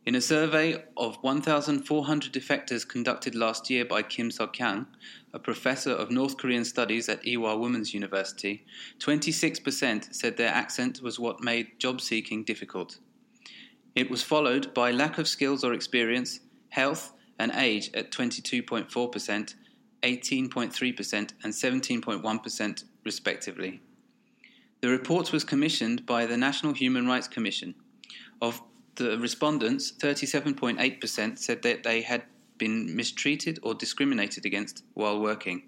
In 0.05 0.15
a 0.15 0.21
survey 0.21 0.85
of 0.95 1.17
1,400 1.21 2.31
defectors 2.31 2.87
conducted 2.87 3.35
last 3.35 3.69
year 3.69 3.83
by 3.83 4.03
Kim 4.03 4.29
Seok-kyang, 4.29 4.85
a 5.33 5.39
professor 5.39 5.91
of 5.91 6.11
North 6.11 6.37
Korean 6.37 6.63
studies 6.63 7.09
at 7.09 7.23
Ewha 7.23 7.59
Women's 7.59 7.93
University, 7.93 8.65
26% 8.99 10.15
said 10.15 10.37
their 10.37 10.53
accent 10.53 11.01
was 11.01 11.19
what 11.19 11.43
made 11.43 11.77
job 11.77 11.99
seeking 11.99 12.45
difficult. 12.45 12.99
It 13.95 14.09
was 14.09 14.23
followed 14.23 14.73
by 14.73 14.91
lack 14.91 15.17
of 15.17 15.27
skills 15.27 15.63
or 15.63 15.73
experience, 15.73 16.39
health, 16.69 17.11
and 17.42 17.50
age 17.56 17.90
at 17.92 18.12
22.4%, 18.12 19.54
18.3%, 20.02 21.32
and 21.42 21.52
17.1%, 21.52 22.84
respectively. 23.04 23.82
The 24.80 24.88
report 24.88 25.32
was 25.32 25.42
commissioned 25.42 26.06
by 26.06 26.24
the 26.26 26.36
National 26.36 26.72
Human 26.72 27.08
Rights 27.08 27.26
Commission. 27.26 27.74
Of 28.40 28.62
the 28.94 29.18
respondents, 29.18 29.90
37.8% 29.90 31.36
said 31.36 31.62
that 31.62 31.82
they 31.82 32.02
had 32.02 32.22
been 32.58 32.94
mistreated 32.94 33.58
or 33.64 33.74
discriminated 33.74 34.46
against 34.46 34.84
while 34.94 35.20
working, 35.20 35.64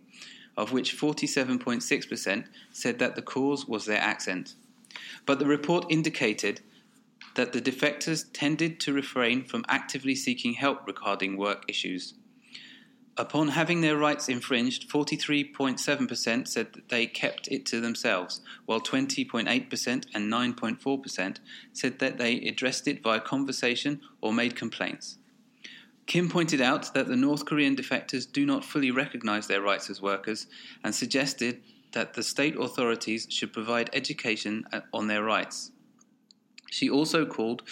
of 0.57 0.71
which 0.71 0.97
47.6% 0.97 2.45
said 2.71 3.01
that 3.01 3.17
the 3.17 3.23
cause 3.23 3.67
was 3.67 3.85
their 3.85 4.01
accent. 4.01 4.55
But 5.27 5.41
the 5.41 5.47
report 5.47 5.87
indicated 5.91 6.61
that 7.35 7.53
the 7.53 7.61
defectors 7.61 8.27
tended 8.33 8.81
to 8.81 8.93
refrain 8.93 9.45
from 9.45 9.65
actively 9.69 10.15
seeking 10.15 10.55
help 10.55 10.87
regarding 10.87 11.37
work 11.37 11.65
issues. 11.69 12.15
Upon 13.17 13.49
having 13.49 13.81
their 13.81 13.97
rights 13.97 14.29
infringed, 14.29 14.91
43.7% 14.91 16.49
said 16.49 16.73
that 16.73 16.89
they 16.89 17.07
kept 17.07 17.47
it 17.47 17.65
to 17.67 17.81
themselves, 17.81 18.41
while 18.67 18.81
20.8% 18.81 20.07
and 20.15 20.33
9.4% 20.33 21.37
said 21.73 21.99
that 22.01 22.19
they 22.19 22.39
addressed 22.39 22.89
it 22.89 23.05
via 23.05 23.21
conversation 23.21 24.01
or 24.21 24.33
made 24.33 24.57
complaints. 24.57 25.19
Kim 26.07 26.29
pointed 26.29 26.61
out 26.61 26.93
that 26.93 27.07
the 27.07 27.17
North 27.17 27.45
Korean 27.47 27.77
defectors 27.77 28.31
do 28.31 28.45
not 28.45 28.65
fully 28.65 28.91
recognize 28.91 29.47
their 29.47 29.63
rights 29.63 29.89
as 29.89 30.03
workers 30.03 30.49
and 30.83 30.95
suggested 30.95 31.63
that 31.93 32.15
the 32.15 32.23
state 32.23 32.57
authorities 32.59 33.29
should 33.31 33.53
provide 33.53 33.89
education 33.93 34.65
on 34.93 35.07
their 35.07 35.23
rights. 35.23 35.71
She 36.75 36.91
also 36.91 37.25
called 37.25 37.63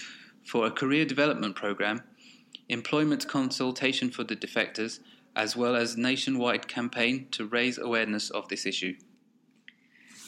for 0.44 0.64
a 0.64 0.70
career 0.70 1.04
development 1.04 1.56
program, 1.56 2.04
employment 2.68 3.26
consultation 3.26 4.12
for 4.12 4.22
the 4.22 4.36
defectors, 4.36 5.00
as 5.34 5.56
well 5.56 5.74
as 5.74 5.96
nationwide 5.96 6.68
campaign 6.68 7.26
to 7.32 7.44
raise 7.44 7.78
awareness 7.78 8.30
of 8.30 8.46
this 8.46 8.64
issue. 8.64 8.94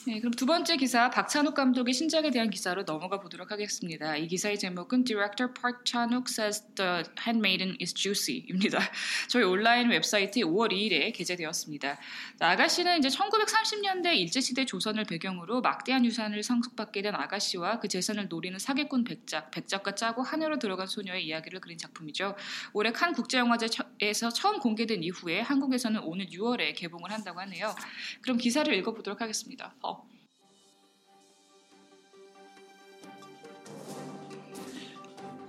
네, 0.06 0.20
그럼 0.20 0.32
두 0.32 0.44
번째 0.44 0.76
기사 0.76 1.08
박찬욱 1.08 1.54
감독의 1.54 1.94
신작에 1.94 2.30
대한 2.30 2.50
기사로 2.50 2.84
넘어가 2.84 3.20
보도록 3.20 3.50
하겠습니다. 3.50 4.18
이 4.18 4.28
기사의 4.28 4.58
제목은 4.58 5.04
Director 5.04 5.54
Park 5.54 5.80
Chan-wook 5.86 6.26
says 6.28 6.62
the 6.74 7.04
handmaiden 7.24 7.78
is 7.80 7.94
juicy입니다. 7.94 8.80
저희 9.30 9.44
온라인 9.44 9.88
사이트 10.02 10.40
5월 10.40 10.72
2일에 10.72 11.14
게재되었습니다. 11.14 11.98
아가씨는 12.38 12.98
이제 12.98 13.08
1930년대 13.08 14.14
일제시대 14.14 14.66
조선을 14.66 15.04
배경으로 15.04 15.62
막대한 15.62 16.04
유산을 16.04 16.42
상속받게 16.42 17.00
된 17.00 17.14
아가씨와 17.14 17.80
그 17.80 17.88
재산을 17.88 18.28
노리는 18.28 18.58
사기꾼 18.58 19.04
백작, 19.04 19.52
백작과 19.52 19.94
짜고 19.94 20.22
하늘로 20.22 20.58
들어간 20.58 20.86
소녀의 20.86 21.24
이야기를 21.24 21.60
그린 21.60 21.78
작품이죠. 21.78 22.36
올해 22.74 22.92
칸 22.92 23.14
국제영화제에서 23.14 24.28
처음 24.34 24.58
공개된 24.58 25.02
이후에 25.02 25.40
한국에서는 25.40 26.02
오는 26.02 26.26
6월에 26.26 26.76
개봉을 26.76 27.10
한다고 27.10 27.40
하네요. 27.40 27.74
그럼 28.20 28.36
기사를 28.36 28.70
읽어보도록 28.74 29.22
하겠습니다. 29.22 29.74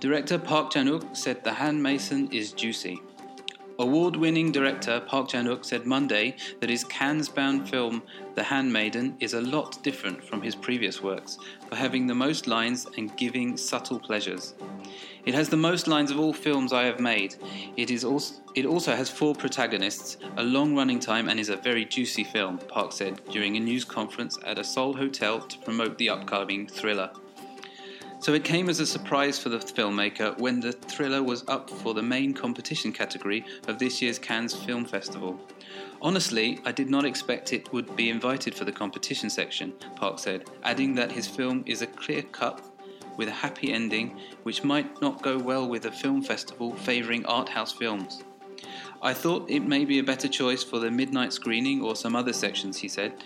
Director 0.06 0.38
Park 0.38 0.70
Chan-wook 0.70 1.16
said 1.16 1.42
The 1.42 1.54
Handmaiden 1.54 2.28
is 2.30 2.52
juicy. 2.52 3.00
Award-winning 3.80 4.52
director 4.52 5.00
Park 5.00 5.30
Chan-wook 5.30 5.64
said 5.64 5.84
Monday 5.84 6.36
that 6.60 6.70
his 6.70 6.84
Cannes-bound 6.84 7.68
film 7.68 8.04
The 8.36 8.44
Handmaiden 8.44 9.16
is 9.18 9.34
a 9.34 9.40
lot 9.40 9.82
different 9.82 10.22
from 10.22 10.42
his 10.42 10.54
previous 10.54 11.02
works 11.02 11.38
for 11.68 11.74
having 11.74 12.06
the 12.06 12.14
most 12.14 12.46
lines 12.46 12.86
and 12.96 13.16
giving 13.16 13.56
subtle 13.56 13.98
pleasures. 13.98 14.54
It 15.24 15.34
has 15.34 15.48
the 15.48 15.56
most 15.56 15.88
lines 15.88 16.12
of 16.12 16.20
all 16.20 16.32
films 16.32 16.72
I 16.72 16.84
have 16.84 17.00
made. 17.00 17.34
It 17.76 17.90
is 17.90 18.04
also 18.04 18.34
it 18.54 18.64
also 18.64 18.94
has 18.94 19.10
four 19.10 19.34
protagonists, 19.34 20.18
a 20.36 20.44
long 20.44 20.76
running 20.76 21.00
time, 21.00 21.28
and 21.28 21.40
is 21.40 21.48
a 21.48 21.56
very 21.56 21.84
juicy 21.84 22.22
film, 22.22 22.58
Park 22.58 22.92
said 22.92 23.20
during 23.32 23.56
a 23.56 23.60
news 23.60 23.84
conference 23.84 24.38
at 24.44 24.60
a 24.60 24.62
Seoul 24.62 24.96
hotel 24.96 25.40
to 25.40 25.58
promote 25.58 25.98
the 25.98 26.10
upcoming 26.10 26.68
thriller. 26.68 27.10
So 28.18 28.32
it 28.32 28.44
came 28.44 28.68
as 28.68 28.80
a 28.80 28.86
surprise 28.86 29.38
for 29.38 29.50
the 29.50 29.58
filmmaker 29.58 30.36
when 30.38 30.58
the 30.58 30.72
thriller 30.72 31.22
was 31.22 31.44
up 31.48 31.68
for 31.70 31.94
the 31.94 32.02
main 32.02 32.32
competition 32.32 32.90
category 32.90 33.44
of 33.68 33.78
this 33.78 34.00
year's 34.00 34.18
Cannes 34.18 34.54
Film 34.54 34.84
Festival. 34.84 35.38
Honestly, 36.00 36.58
I 36.64 36.72
did 36.72 36.90
not 36.90 37.04
expect 37.04 37.52
it 37.52 37.72
would 37.72 37.94
be 37.94 38.10
invited 38.10 38.54
for 38.54 38.64
the 38.64 38.72
competition 38.72 39.30
section, 39.30 39.74
Park 39.96 40.18
said, 40.18 40.50
adding 40.64 40.94
that 40.94 41.12
his 41.12 41.28
film 41.28 41.62
is 41.66 41.82
a 41.82 41.86
clear 41.86 42.22
cut 42.22 42.64
with 43.16 43.28
a 43.28 43.32
happy 43.32 43.72
ending 43.72 44.18
which 44.42 44.64
might 44.64 45.00
not 45.00 45.22
go 45.22 45.38
well 45.38 45.68
with 45.68 45.84
a 45.84 45.92
film 45.92 46.22
festival 46.22 46.74
favouring 46.74 47.24
art 47.26 47.48
house 47.48 47.72
films. 47.72 48.24
I 49.02 49.12
thought 49.14 49.50
it 49.50 49.60
may 49.60 49.84
be 49.84 49.98
a 49.98 50.04
better 50.04 50.28
choice 50.28 50.64
for 50.64 50.78
the 50.78 50.90
midnight 50.90 51.32
screening 51.32 51.82
or 51.82 51.94
some 51.94 52.16
other 52.16 52.32
sections, 52.32 52.78
he 52.78 52.88
said, 52.88 53.22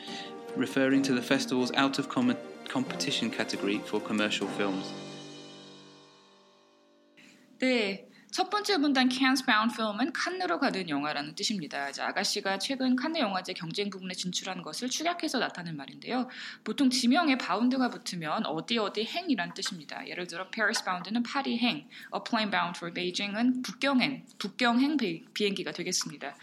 referring 0.56 1.02
to 1.02 1.14
the 1.14 1.22
festival's 1.22 1.72
out 1.72 1.98
of 1.98 2.08
comment 2.08 2.38
competition 2.70 3.30
category 3.34 3.76
for 3.78 4.04
commercial 4.04 4.48
films. 4.54 4.86
네. 7.58 8.06
첫 8.32 8.48
번째 8.48 8.76
문단 8.76 9.10
Cannes 9.10 9.44
Bound 9.44 9.74
Film은 9.74 10.12
칸느로 10.12 10.60
가는 10.60 10.88
영화라는 10.88 11.34
뜻입니다. 11.34 11.90
아가씨가 11.98 12.60
최근 12.60 12.94
칸느 12.94 13.18
영화제 13.18 13.52
경쟁 13.52 13.90
부분에 13.90 14.14
진출한 14.14 14.62
것을 14.62 14.88
축약해서 14.88 15.40
나타낸 15.40 15.76
말인데요. 15.76 16.28
보통 16.62 16.90
지명에 16.90 17.38
바운드가 17.38 17.90
붙으면 17.90 18.46
어디 18.46 18.78
어디 18.78 19.04
행이란 19.04 19.54
뜻입니다. 19.54 20.06
예를 20.06 20.28
들어 20.28 20.48
Paris 20.48 20.84
Bound는 20.84 21.24
파리 21.24 21.58
행, 21.58 21.88
A 22.14 22.20
Plane 22.24 22.52
Bound 22.52 22.78
for 22.78 22.94
Beijing은 22.94 23.62
북경행, 23.62 24.26
북경행 24.38 24.96
비행기가 25.34 25.72
되겠습니다. 25.72 26.36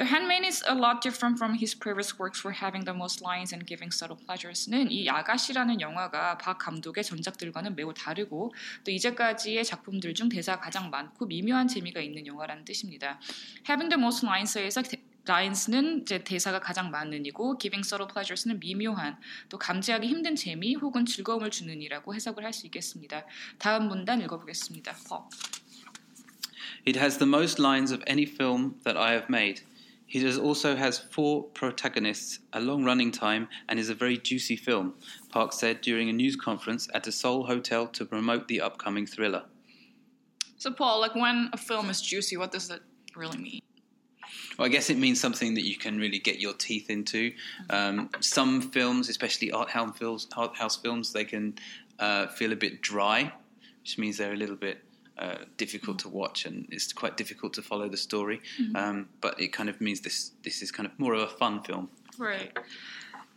The 0.00 0.08
Handmaid 0.08 0.46
is 0.46 0.64
a 0.66 0.74
lot 0.74 1.02
different 1.02 1.36
from 1.36 1.52
his 1.52 1.74
previous 1.74 2.18
works 2.18 2.40
for 2.40 2.52
having 2.56 2.86
the 2.86 2.94
most 2.94 3.20
lines 3.20 3.52
and 3.52 3.66
giving 3.66 3.92
subtle 3.92 4.16
pleasures는 4.16 4.90
이 4.90 5.06
아가씨라는 5.10 5.82
영화가 5.82 6.38
박 6.38 6.56
감독의 6.56 7.04
전작들과는 7.04 7.76
매우 7.76 7.92
다르고 7.92 8.54
또 8.82 8.90
이제까지의 8.90 9.62
작품들 9.62 10.14
중 10.14 10.30
대사가 10.30 10.62
가장 10.62 10.88
많고 10.88 11.26
미묘한 11.26 11.68
재미가 11.68 12.00
있는 12.00 12.26
영화라는 12.26 12.64
뜻입니다. 12.64 13.20
Having 13.68 13.90
the 13.90 14.00
most 14.00 14.24
lines에서 14.24 14.82
lines는 15.28 16.00
이제 16.00 16.24
대사가 16.24 16.60
가장 16.60 16.90
많은 16.90 17.26
이고 17.26 17.58
giving 17.58 17.86
subtle 17.86 18.08
pleasures는 18.10 18.58
미묘한 18.58 19.18
또 19.50 19.58
감지하기 19.58 20.08
힘든 20.08 20.34
재미 20.34 20.76
혹은 20.76 21.04
즐거움을 21.04 21.50
주는 21.50 21.82
이라고 21.82 22.14
해석을 22.14 22.42
할 22.42 22.54
수 22.54 22.64
있겠습니다. 22.64 23.26
다음 23.58 23.88
문단 23.88 24.22
읽어보겠습니다. 24.22 24.96
어. 25.10 25.28
It 26.86 26.98
has 26.98 27.18
the 27.18 27.28
most 27.28 27.60
lines 27.60 27.92
of 27.92 28.02
any 28.08 28.24
film 28.24 28.80
that 28.84 28.98
I 28.98 29.12
have 29.12 29.26
made. 29.28 29.62
He 30.10 30.36
also 30.38 30.74
has 30.74 30.98
four 30.98 31.44
protagonists, 31.44 32.40
a 32.52 32.60
long 32.60 32.82
running 32.82 33.12
time, 33.12 33.46
and 33.68 33.78
is 33.78 33.90
a 33.90 33.94
very 33.94 34.18
juicy 34.18 34.56
film, 34.56 34.94
Park 35.28 35.52
said 35.52 35.82
during 35.82 36.08
a 36.08 36.12
news 36.12 36.34
conference 36.34 36.88
at 36.94 37.06
a 37.06 37.12
Seoul 37.12 37.46
hotel 37.46 37.86
to 37.86 38.04
promote 38.04 38.48
the 38.48 38.60
upcoming 38.60 39.06
thriller. 39.06 39.44
So, 40.56 40.72
Paul, 40.72 41.00
like 41.00 41.14
when 41.14 41.48
a 41.52 41.56
film 41.56 41.90
is 41.90 42.02
juicy, 42.02 42.36
what 42.36 42.50
does 42.50 42.66
that 42.66 42.80
really 43.14 43.38
mean? 43.38 43.60
Well, 44.58 44.66
I 44.66 44.68
guess 44.68 44.90
it 44.90 44.98
means 44.98 45.20
something 45.20 45.54
that 45.54 45.64
you 45.64 45.76
can 45.76 45.96
really 45.96 46.18
get 46.18 46.40
your 46.40 46.54
teeth 46.54 46.90
into. 46.90 47.32
Um, 47.70 48.10
some 48.18 48.60
films, 48.60 49.08
especially 49.08 49.52
art 49.52 49.70
house 49.70 49.96
films, 49.96 50.26
art 50.36 50.56
house 50.56 50.74
films, 50.74 51.12
they 51.12 51.24
can 51.24 51.54
uh, 52.00 52.26
feel 52.26 52.50
a 52.50 52.56
bit 52.56 52.82
dry, 52.82 53.32
which 53.80 53.96
means 53.96 54.18
they're 54.18 54.32
a 54.32 54.36
little 54.36 54.56
bit 54.56 54.82
uh, 55.20 55.44
difficult 55.56 55.98
to 55.98 56.08
watch 56.08 56.46
and 56.46 56.66
it's 56.70 56.92
quite 56.92 57.16
difficult 57.16 57.52
to 57.54 57.62
follow 57.62 57.88
the 57.88 57.96
story. 57.96 58.40
Mm-hmm. 58.60 58.76
Um, 58.76 59.08
but 59.20 59.38
it 59.38 59.52
kind 59.52 59.68
of 59.68 59.80
means 59.80 60.00
this 60.00 60.32
this 60.42 60.62
is 60.62 60.72
kind 60.72 60.86
of 60.86 60.98
more 60.98 61.14
of 61.14 61.22
a 61.22 61.28
fun 61.28 61.62
film. 61.62 61.88
Right. 62.18 62.52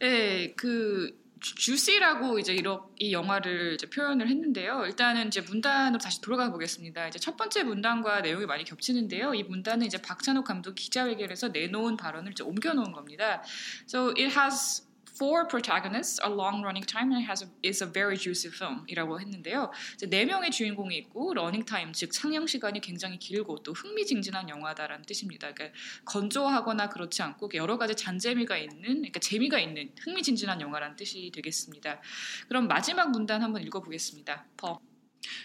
예, 0.01 0.53
그 0.55 1.11
주시라고 1.43 2.39
이제 2.39 2.55
이 2.99 3.11
영화를 3.11 3.73
이제 3.73 3.89
표현을 3.89 4.29
했는데요. 4.29 4.85
일단은 4.85 5.27
이제 5.27 5.41
문단으로 5.41 5.99
다시 5.99 6.21
돌아가 6.21 6.49
보겠습니다. 6.49 7.09
이제 7.09 7.19
첫 7.19 7.35
번째 7.35 7.63
문단과 7.63 8.21
내용이 8.21 8.45
많이 8.45 8.63
겹치는데요. 8.63 9.33
이 9.33 9.43
문단은 9.43 9.85
이제 9.85 10.01
박찬욱 10.01 10.45
감독 10.45 10.75
기자회견에서 10.75 11.49
내놓은 11.49 11.97
발언을 11.97 12.31
이제 12.31 12.43
옮겨놓은 12.43 12.93
겁니다. 12.93 13.43
So 13.87 14.13
it 14.17 14.31
has 14.39 14.87
four 15.17 15.47
protagonists, 15.47 16.19
a 16.23 16.29
long 16.29 16.61
running 16.63 16.83
time, 16.83 17.11
and 17.11 17.23
has 17.23 17.43
a, 17.43 17.47
is 17.61 17.83
a 17.83 17.87
very 17.87 18.17
juicy 18.17 18.49
film이라고 18.49 19.19
했는데요. 19.19 19.71
이제 19.95 20.07
네 20.07 20.25
명의 20.25 20.51
주인공이 20.51 20.95
있고 20.97 21.33
러닝 21.33 21.65
타임, 21.65 21.93
즉 21.93 22.13
상영 22.13 22.47
시간이 22.47 22.81
굉장히 22.81 23.19
길고 23.19 23.61
또 23.63 23.73
흥미진진한 23.73 24.49
영화다라는 24.49 25.05
뜻입니다. 25.05 25.53
그러니까 25.53 25.77
건조하거나 26.05 26.89
그렇지 26.89 27.21
않고 27.21 27.49
여러 27.53 27.77
가지 27.77 27.95
잔재미가 27.95 28.57
있는, 28.57 28.81
그러니까 28.81 29.19
재미가 29.19 29.59
있는 29.59 29.91
흥미진진한 30.01 30.61
영화라는 30.61 30.95
뜻이 30.95 31.31
되겠습니다. 31.33 32.01
그럼 32.47 32.67
마지막 32.67 33.11
문단 33.11 33.41
한번 33.41 33.61
읽어보겠습니다. 33.63 34.45
버. 34.57 34.79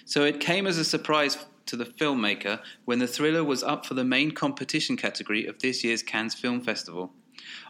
So 0.07 0.25
it 0.25 0.41
came 0.41 0.67
as 0.67 0.79
a 0.79 0.85
surprise 0.85 1.39
to 1.67 1.77
the 1.77 1.85
filmmaker 1.85 2.61
when 2.85 2.99
the 2.99 3.07
thriller 3.07 3.45
was 3.45 3.63
up 3.63 3.87
for 3.87 3.95
the 3.95 4.05
main 4.05 4.35
competition 4.35 4.97
category 4.97 5.47
of 5.47 5.59
this 5.61 5.85
year's 5.85 6.03
Cannes 6.03 6.35
Film 6.35 6.61
Festival. 6.61 7.11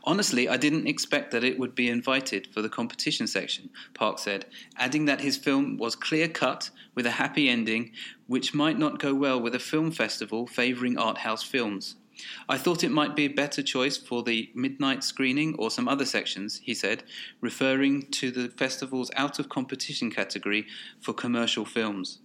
Honestly, 0.04 0.48
I 0.48 0.56
didn't 0.56 0.86
expect 0.86 1.30
that 1.30 1.44
it 1.44 1.58
would 1.58 1.74
be 1.74 1.88
invited 1.88 2.48
for 2.52 2.62
the 2.62 2.68
competition 2.68 3.26
section, 3.26 3.70
Park 3.94 4.18
said, 4.18 4.46
adding 4.76 5.04
that 5.06 5.20
his 5.20 5.36
film 5.36 5.76
was 5.76 5.94
clear 5.94 6.28
cut 6.28 6.70
with 6.94 7.06
a 7.06 7.12
happy 7.12 7.48
ending, 7.48 7.92
which 8.26 8.54
might 8.54 8.78
not 8.78 8.98
go 8.98 9.14
well 9.14 9.40
with 9.40 9.54
a 9.54 9.60
film 9.60 9.90
festival 9.90 10.46
favouring 10.46 10.98
art 10.98 11.18
house 11.18 11.42
films. 11.42 11.96
I 12.48 12.58
thought 12.58 12.82
it 12.82 12.90
might 12.90 13.14
be 13.14 13.26
a 13.26 13.28
better 13.28 13.62
choice 13.62 13.96
for 13.96 14.22
the 14.22 14.50
midnight 14.54 15.04
screening 15.04 15.54
or 15.56 15.70
some 15.70 15.88
other 15.88 16.04
sections, 16.04 16.60
he 16.64 16.74
said, 16.74 17.04
referring 17.40 18.10
to 18.12 18.30
the 18.30 18.48
festival's 18.48 19.10
out 19.14 19.38
of 19.38 19.48
competition 19.48 20.10
category 20.10 20.66
for 21.00 21.12
commercial 21.12 21.64
films. 21.64 22.18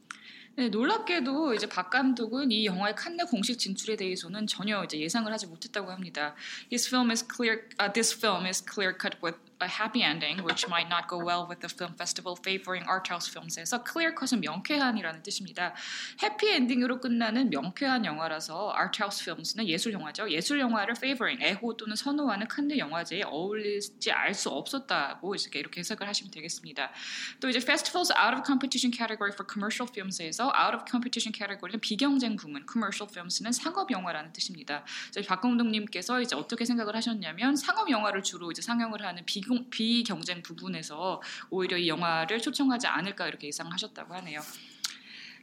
네, 0.56 0.70
놀랍게도 0.70 1.56
이제 1.56 1.68
박 1.68 1.90
감독은 1.90 2.52
이 2.52 2.68
영화의 2.68 2.96
칸네 2.96 3.24
공식 3.24 3.58
진출에 3.58 3.96
대해서는 3.96 4.46
전혀 4.46 4.84
이제 4.84 5.00
예상을 5.00 5.32
하지 5.32 5.48
못했다고 5.48 5.90
합니다. 5.90 6.36
His 6.72 6.88
film 6.88 7.10
is 7.10 7.26
clear. 7.26 7.64
Uh, 7.82 7.92
this 7.92 8.16
film 8.16 8.46
is 8.46 8.64
clear 8.64 8.96
cut 8.96 9.18
with 9.24 9.40
a 9.63 9.70
happy 9.70 10.03
ending, 10.03 10.43
which 10.43 10.67
might 10.67 10.89
not 10.89 11.08
go 11.08 11.17
well 11.17 11.48
with 11.48 11.62
the 11.62 11.70
film 11.70 11.96
festival 11.96 12.36
favoring 12.36 12.86
art 12.88 13.10
house 13.10 13.29
films에서 13.32 13.84
clear 13.88 14.13
cut은 14.13 14.41
명쾌한이라는 14.41 15.24
뜻입니다. 15.24 15.74
해피 16.22 16.50
엔딩으로 16.50 17.00
끝나는 17.00 17.50
명쾌한 17.50 18.05
영화라서 18.05 18.74
art 18.75 19.01
house 19.01 19.22
films는 19.24 19.67
예술 19.67 19.93
영화죠. 19.93 20.29
예술 20.29 20.60
영화를 20.60 20.96
favoring 20.98 21.41
애호 21.43 21.77
또는 21.77 21.96
선호하는 21.96 22.48
칸네 22.48 22.77
영화제에 22.77 23.24
어울리지 23.24 24.12
알 24.12 24.34
수 24.34 24.50
없었다고 24.50 25.36
이렇게 25.36 25.79
해석을 25.79 26.08
하시면 26.08 26.32
되겠습니다. 26.32 26.91
또 27.39 27.50
이제 27.50 27.60
festivals 27.60 28.12
out 28.13 28.36
of 28.36 28.43
competition 28.46 28.91
category 28.91 29.32
for 29.32 29.46
commercial 29.46 29.88
films에서 29.88 30.51
out 30.58 30.74
of 30.75 30.86
competition 30.89 31.32
category는 31.32 31.79
비경쟁 31.79 32.36
부문, 32.36 32.65
commercial 32.70 33.08
films는 33.10 33.51
상업 33.51 33.91
영화라는 33.91 34.34
뜻입니다. 34.34 34.84
저희 35.12 35.24
박 35.25 35.41
감독님께서 35.41 36.22
이제 36.22 36.36
어떻게 36.36 36.65
생각을 36.65 36.96
하셨냐면 36.96 37.55
상업 37.55 37.89
영화를 37.89 38.24
주로 38.24 38.50
이제 38.51 38.62
상영을 38.62 39.05
하는 39.05 39.24
비경 39.25 39.53
비경쟁 39.71 40.43
부분에서 40.43 41.21
오히려 41.50 41.77
이 41.77 41.88
영화를 41.88 42.41
초청하지 42.41 42.87
않을까 42.87 43.29
이렇게 43.29 43.49
예상하셨다고 43.49 44.15
하네요. 44.15 44.41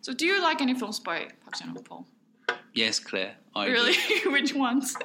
So 0.01 0.13
do 0.13 0.25
you 0.25 0.39
like 0.39 0.61
any 0.61 0.73
films 0.73 0.99
by 0.99 1.27
Park 1.41 1.55
Chan-wook, 1.57 1.83
Paul? 1.83 2.05
Yes, 2.73 2.99
Claire. 2.99 3.35
I 3.55 3.67
really? 3.67 3.95
Which 4.25 4.53
ones? 4.53 4.95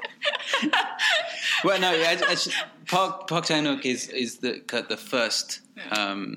well, 1.64 1.80
no, 1.80 1.94
actually, 2.02 2.54
Park 2.86 3.28
Park 3.28 3.46
Chan 3.46 3.64
Wook 3.64 3.86
is 3.86 4.08
is 4.08 4.38
the 4.38 4.60
the 4.88 4.96
first 4.96 5.60
um, 5.92 6.36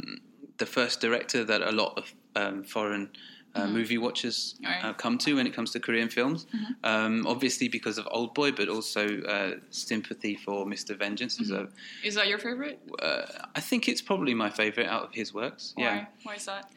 the 0.60 0.66
first 0.66 1.02
director 1.02 1.44
that 1.44 1.62
a 1.62 1.72
lot 1.72 1.98
of 1.98 2.14
um, 2.36 2.64
foreign 2.64 3.10
uh, 3.55 3.63
mm-hmm. 3.63 3.73
movie 3.73 3.99
watchers 3.99 4.57
right. 4.65 4.85
uh, 4.85 4.93
come 4.93 5.19
to 5.19 5.37
when 5.37 5.47
it 5.47 5.55
comes 5.55 5.71
to 5.73 5.81
Korean 5.81 6.09
films. 6.09 6.47
Mm-hmm. 6.47 6.73
Um, 6.85 7.27
obviously, 7.27 7.69
because 7.69 7.99
of 7.99 8.07
Old 8.11 8.35
Boy, 8.35 8.53
but 8.53 8.69
also 8.69 9.21
uh, 9.23 9.55
sympathy 9.71 10.37
for 10.37 10.67
Mr. 10.67 10.97
Vengeance 10.99 11.35
mm-hmm. 11.35 11.45
is 11.45 11.51
a. 11.51 11.69
Is 12.05 12.15
that 12.15 12.29
your 12.29 12.39
favorite? 12.39 12.81
Uh, 13.01 13.23
I 13.55 13.61
think 13.61 13.89
it's 13.89 14.03
probably 14.03 14.35
my 14.35 14.51
favorite 14.51 14.87
out 14.87 15.05
of 15.05 15.15
his 15.15 15.33
works. 15.33 15.73
Why? 15.75 15.85
Yeah. 15.85 16.07
Why 16.23 16.35
is 16.35 16.47
that? 16.47 16.71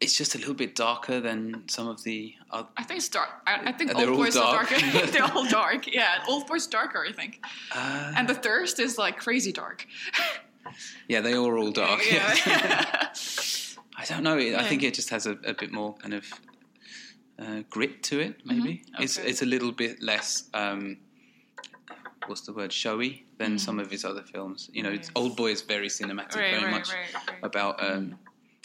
It's 0.00 0.16
just 0.16 0.36
a 0.36 0.38
little 0.38 0.54
bit 0.54 0.76
darker 0.76 1.20
than 1.20 1.64
some 1.68 1.88
of 1.88 2.04
the. 2.04 2.34
Other... 2.50 2.68
I 2.76 2.84
think 2.84 2.98
it's 2.98 3.08
dark. 3.08 3.30
I, 3.46 3.70
I 3.70 3.72
think 3.72 3.94
Old 3.96 4.16
Boy's 4.16 4.34
dark. 4.34 4.68
darker. 4.68 5.06
they're 5.10 5.24
all 5.24 5.48
dark. 5.48 5.92
Yeah, 5.92 6.22
Old 6.28 6.46
Boy's 6.46 6.66
darker. 6.66 7.04
I 7.08 7.12
think. 7.12 7.44
Uh, 7.74 8.12
and 8.16 8.28
the 8.28 8.34
Thirst 8.34 8.78
is 8.78 8.98
like 8.98 9.18
crazy 9.18 9.52
dark. 9.52 9.86
yeah, 11.08 11.20
they 11.20 11.32
are 11.32 11.58
all 11.58 11.72
dark. 11.72 12.00
Yeah. 12.10 12.36
yeah. 12.46 13.08
I 13.98 14.04
don't 14.04 14.22
know. 14.22 14.38
I 14.38 14.62
think 14.62 14.84
it 14.84 14.94
just 14.94 15.10
has 15.10 15.26
a, 15.26 15.32
a 15.44 15.54
bit 15.54 15.72
more 15.72 15.94
kind 15.94 16.14
of 16.14 16.24
uh, 17.38 17.62
grit 17.68 18.02
to 18.04 18.20
it. 18.20 18.38
Mm-hmm. 18.38 18.48
Maybe 18.48 18.74
mm-hmm. 18.74 18.94
okay. 18.94 19.04
it's 19.04 19.18
it's 19.18 19.42
a 19.42 19.46
little 19.46 19.72
bit 19.72 20.00
less. 20.00 20.44
Um, 20.54 20.98
what's 22.26 22.42
the 22.42 22.52
word? 22.52 22.72
Showy 22.72 23.26
than 23.38 23.56
mm. 23.56 23.60
some 23.60 23.80
of 23.80 23.90
his 23.90 24.04
other 24.04 24.22
films. 24.22 24.70
You 24.72 24.84
know, 24.84 24.90
right. 24.90 25.10
Old 25.16 25.36
Boy 25.36 25.50
is 25.50 25.62
very 25.62 25.88
cinematic, 25.88 26.36
right, 26.36 26.52
very 26.52 26.64
right, 26.64 26.70
much 26.70 26.90
about 27.42 27.82
um, 27.82 28.18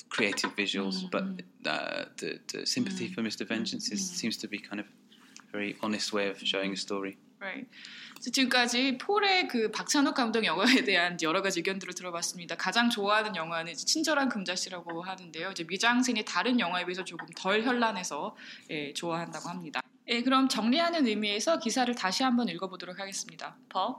creative 0.09 0.55
visuals. 0.55 1.09
But 1.09 1.23
mm-hmm. 1.25 1.67
uh, 1.67 2.05
the, 2.17 2.39
the, 2.51 2.65
sympathy 2.65 3.09
mm. 3.09 3.13
for 3.15 3.21
Mr. 3.21 3.47
Vengeance 3.47 3.91
is, 3.91 4.01
mm. 4.01 4.15
seems 4.15 4.37
to 4.37 4.47
be 4.47 4.59
kind 4.59 4.79
of 4.79 4.85
a 4.87 5.51
very 5.51 5.75
honest 5.81 6.13
way 6.13 6.29
of 6.29 6.39
showing 6.39 6.73
a 6.73 6.77
story. 6.77 7.17
Right. 7.43 7.69
지금까지 8.21 8.97
폴의 8.97 9.49
그 9.49 9.69
박찬욱 9.69 10.15
감독 10.15 10.45
영화에 10.45 10.85
대한 10.85 11.17
여러 11.21 11.41
가지 11.41 11.59
의견들을 11.59 11.93
들어봤습니다. 11.93 12.55
가장 12.55 12.89
좋아하는 12.89 13.35
영화는 13.35 13.73
친절한 13.73 14.29
금자씨라고 14.29 15.01
하는데요. 15.01 15.51
이제 15.51 15.65
미장센이 15.65 16.23
다른 16.23 16.57
영화에 16.57 16.85
비해서 16.85 17.03
조금 17.03 17.27
덜 17.35 17.63
현란해서 17.63 18.37
예, 18.69 18.93
좋아한다고 18.93 19.49
합니다. 19.49 19.81
예, 20.07 20.21
그럼 20.21 20.47
정리하는 20.47 21.05
의미에서 21.05 21.59
기사를 21.59 21.93
다시 21.95 22.23
한번 22.23 22.47
읽어보도록 22.47 22.97
하겠습니다. 22.99 23.57
Paul? 23.69 23.95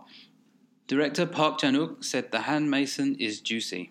Director 0.87 1.31
Park 1.31 1.59
Chan-wook 1.59 1.99
said 2.03 2.31
The 2.31 2.47
Handmaiden 2.47 3.17
is 3.21 3.43
juicy. 3.43 3.91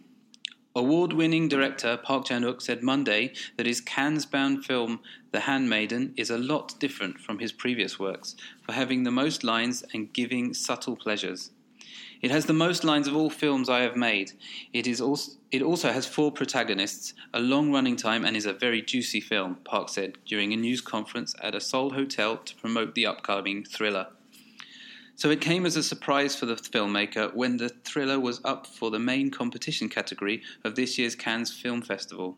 Award 0.75 1.13
winning 1.13 1.47
director 1.47 1.97
Park 1.97 2.25
Chan 2.25 2.41
wook 2.41 2.59
said 2.59 2.81
Monday 2.81 3.31
that 3.57 3.67
his 3.67 3.79
Cannes 3.79 4.25
bound 4.25 4.65
film 4.65 5.01
The 5.31 5.41
Handmaiden 5.41 6.15
is 6.17 6.31
a 6.31 6.37
lot 6.39 6.79
different 6.79 7.19
from 7.19 7.37
his 7.37 7.51
previous 7.51 7.99
works 7.99 8.35
for 8.63 8.71
having 8.71 9.03
the 9.03 9.11
most 9.11 9.43
lines 9.43 9.83
and 9.93 10.11
giving 10.11 10.51
subtle 10.55 10.95
pleasures. 10.95 11.51
It 12.23 12.31
has 12.31 12.47
the 12.47 12.53
most 12.53 12.83
lines 12.83 13.07
of 13.07 13.15
all 13.15 13.29
films 13.29 13.69
I 13.69 13.81
have 13.81 13.95
made. 13.95 14.31
It, 14.71 14.87
is 14.87 14.99
also, 14.99 15.33
it 15.51 15.61
also 15.61 15.91
has 15.91 16.07
four 16.07 16.31
protagonists, 16.31 17.13
a 17.35 17.39
long 17.39 17.71
running 17.71 17.95
time, 17.95 18.25
and 18.25 18.35
is 18.35 18.47
a 18.47 18.53
very 18.53 18.81
juicy 18.81 19.21
film, 19.21 19.57
Park 19.65 19.89
said 19.89 20.17
during 20.25 20.53
a 20.53 20.57
news 20.57 20.81
conference 20.81 21.35
at 21.39 21.53
a 21.53 21.61
Seoul 21.61 21.91
hotel 21.91 22.37
to 22.37 22.55
promote 22.55 22.95
the 22.95 23.05
upcoming 23.05 23.63
thriller. 23.63 24.07
So 25.23 25.29
it 25.29 25.39
came 25.39 25.65
as 25.65 25.77
a 25.77 25.83
surprise 25.83 26.35
for 26.35 26.45
the 26.45 26.55
filmmaker 26.55 27.33
when 27.33 27.55
the 27.55 27.69
thriller 27.69 28.19
was 28.19 28.41
up 28.43 28.67
for 28.67 28.91
the 28.91 28.99
main 28.99 29.31
competition 29.31 29.87
category 29.87 30.41
of 30.65 30.75
this 30.75 30.97
year's 30.97 31.15
Cannes 31.15 31.49
Film 31.49 31.81
Festival. 31.81 32.35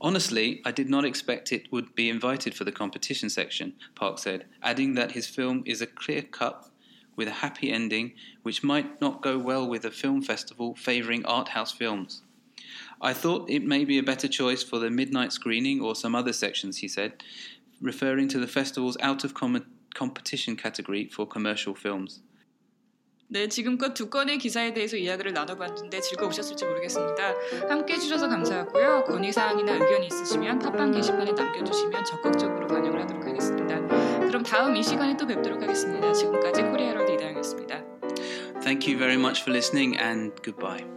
Honestly, 0.00 0.60
I 0.64 0.72
did 0.72 0.90
not 0.90 1.04
expect 1.04 1.52
it 1.52 1.70
would 1.70 1.94
be 1.94 2.10
invited 2.10 2.52
for 2.52 2.64
the 2.64 2.72
competition 2.72 3.30
section, 3.30 3.74
Park 3.94 4.18
said, 4.18 4.46
adding 4.60 4.94
that 4.94 5.12
his 5.12 5.28
film 5.28 5.62
is 5.66 5.80
a 5.80 5.86
clear 5.86 6.20
cut 6.20 6.68
with 7.14 7.28
a 7.28 7.42
happy 7.46 7.70
ending, 7.70 8.14
which 8.42 8.64
might 8.64 9.00
not 9.00 9.22
go 9.22 9.38
well 9.38 9.64
with 9.64 9.84
a 9.84 9.92
film 9.92 10.20
festival 10.20 10.74
favouring 10.74 11.24
art 11.26 11.50
house 11.50 11.70
films. 11.70 12.22
I 13.00 13.12
thought 13.12 13.48
it 13.48 13.62
may 13.62 13.84
be 13.84 13.98
a 13.98 14.02
better 14.02 14.26
choice 14.26 14.64
for 14.64 14.80
the 14.80 14.90
midnight 14.90 15.32
screening 15.32 15.80
or 15.80 15.94
some 15.94 16.16
other 16.16 16.32
sections, 16.32 16.78
he 16.78 16.88
said, 16.88 17.22
referring 17.80 18.26
to 18.26 18.40
the 18.40 18.48
festival's 18.48 18.96
out 19.00 19.22
of 19.22 19.32
competition 19.32 19.75
competition 19.96 20.56
category 20.60 21.08
for 21.12 21.28
commercial 21.30 21.76
films. 21.78 22.22
네, 23.28 23.48
지금껏 23.48 23.92
두 23.92 24.08
건의 24.08 24.38
기사에 24.38 24.72
대해서 24.72 24.96
이야기를 24.96 25.32
나눠봤는데 25.32 26.00
즐거우셨을지 26.00 26.64
모르겠습니다. 26.64 27.34
함께 27.68 27.94
해주셔서 27.94 28.28
감사하고요. 28.28 29.04
건의사항이나 29.04 29.72
의견이 29.72 30.06
있으시면 30.06 30.60
팟빵 30.60 30.92
게시판에 30.92 31.32
남겨주시면 31.32 32.04
적극적으로 32.04 32.68
반영을 32.68 33.00
하도록 33.02 33.26
하겠습니다. 33.26 33.80
그럼 34.26 34.44
다음 34.44 34.76
이 34.76 34.82
시간에 34.82 35.16
또 35.16 35.26
뵙도록 35.26 35.60
하겠습니다. 35.60 36.12
지금까지 36.12 36.62
코리아로드 36.62 37.10
이다영이었습니다. 37.12 37.84
Thank 38.60 38.86
you 38.86 38.96
very 38.98 39.18
much 39.18 39.42
for 39.42 39.52
listening 39.52 39.98
and 40.00 40.32
goodbye. 40.42 40.95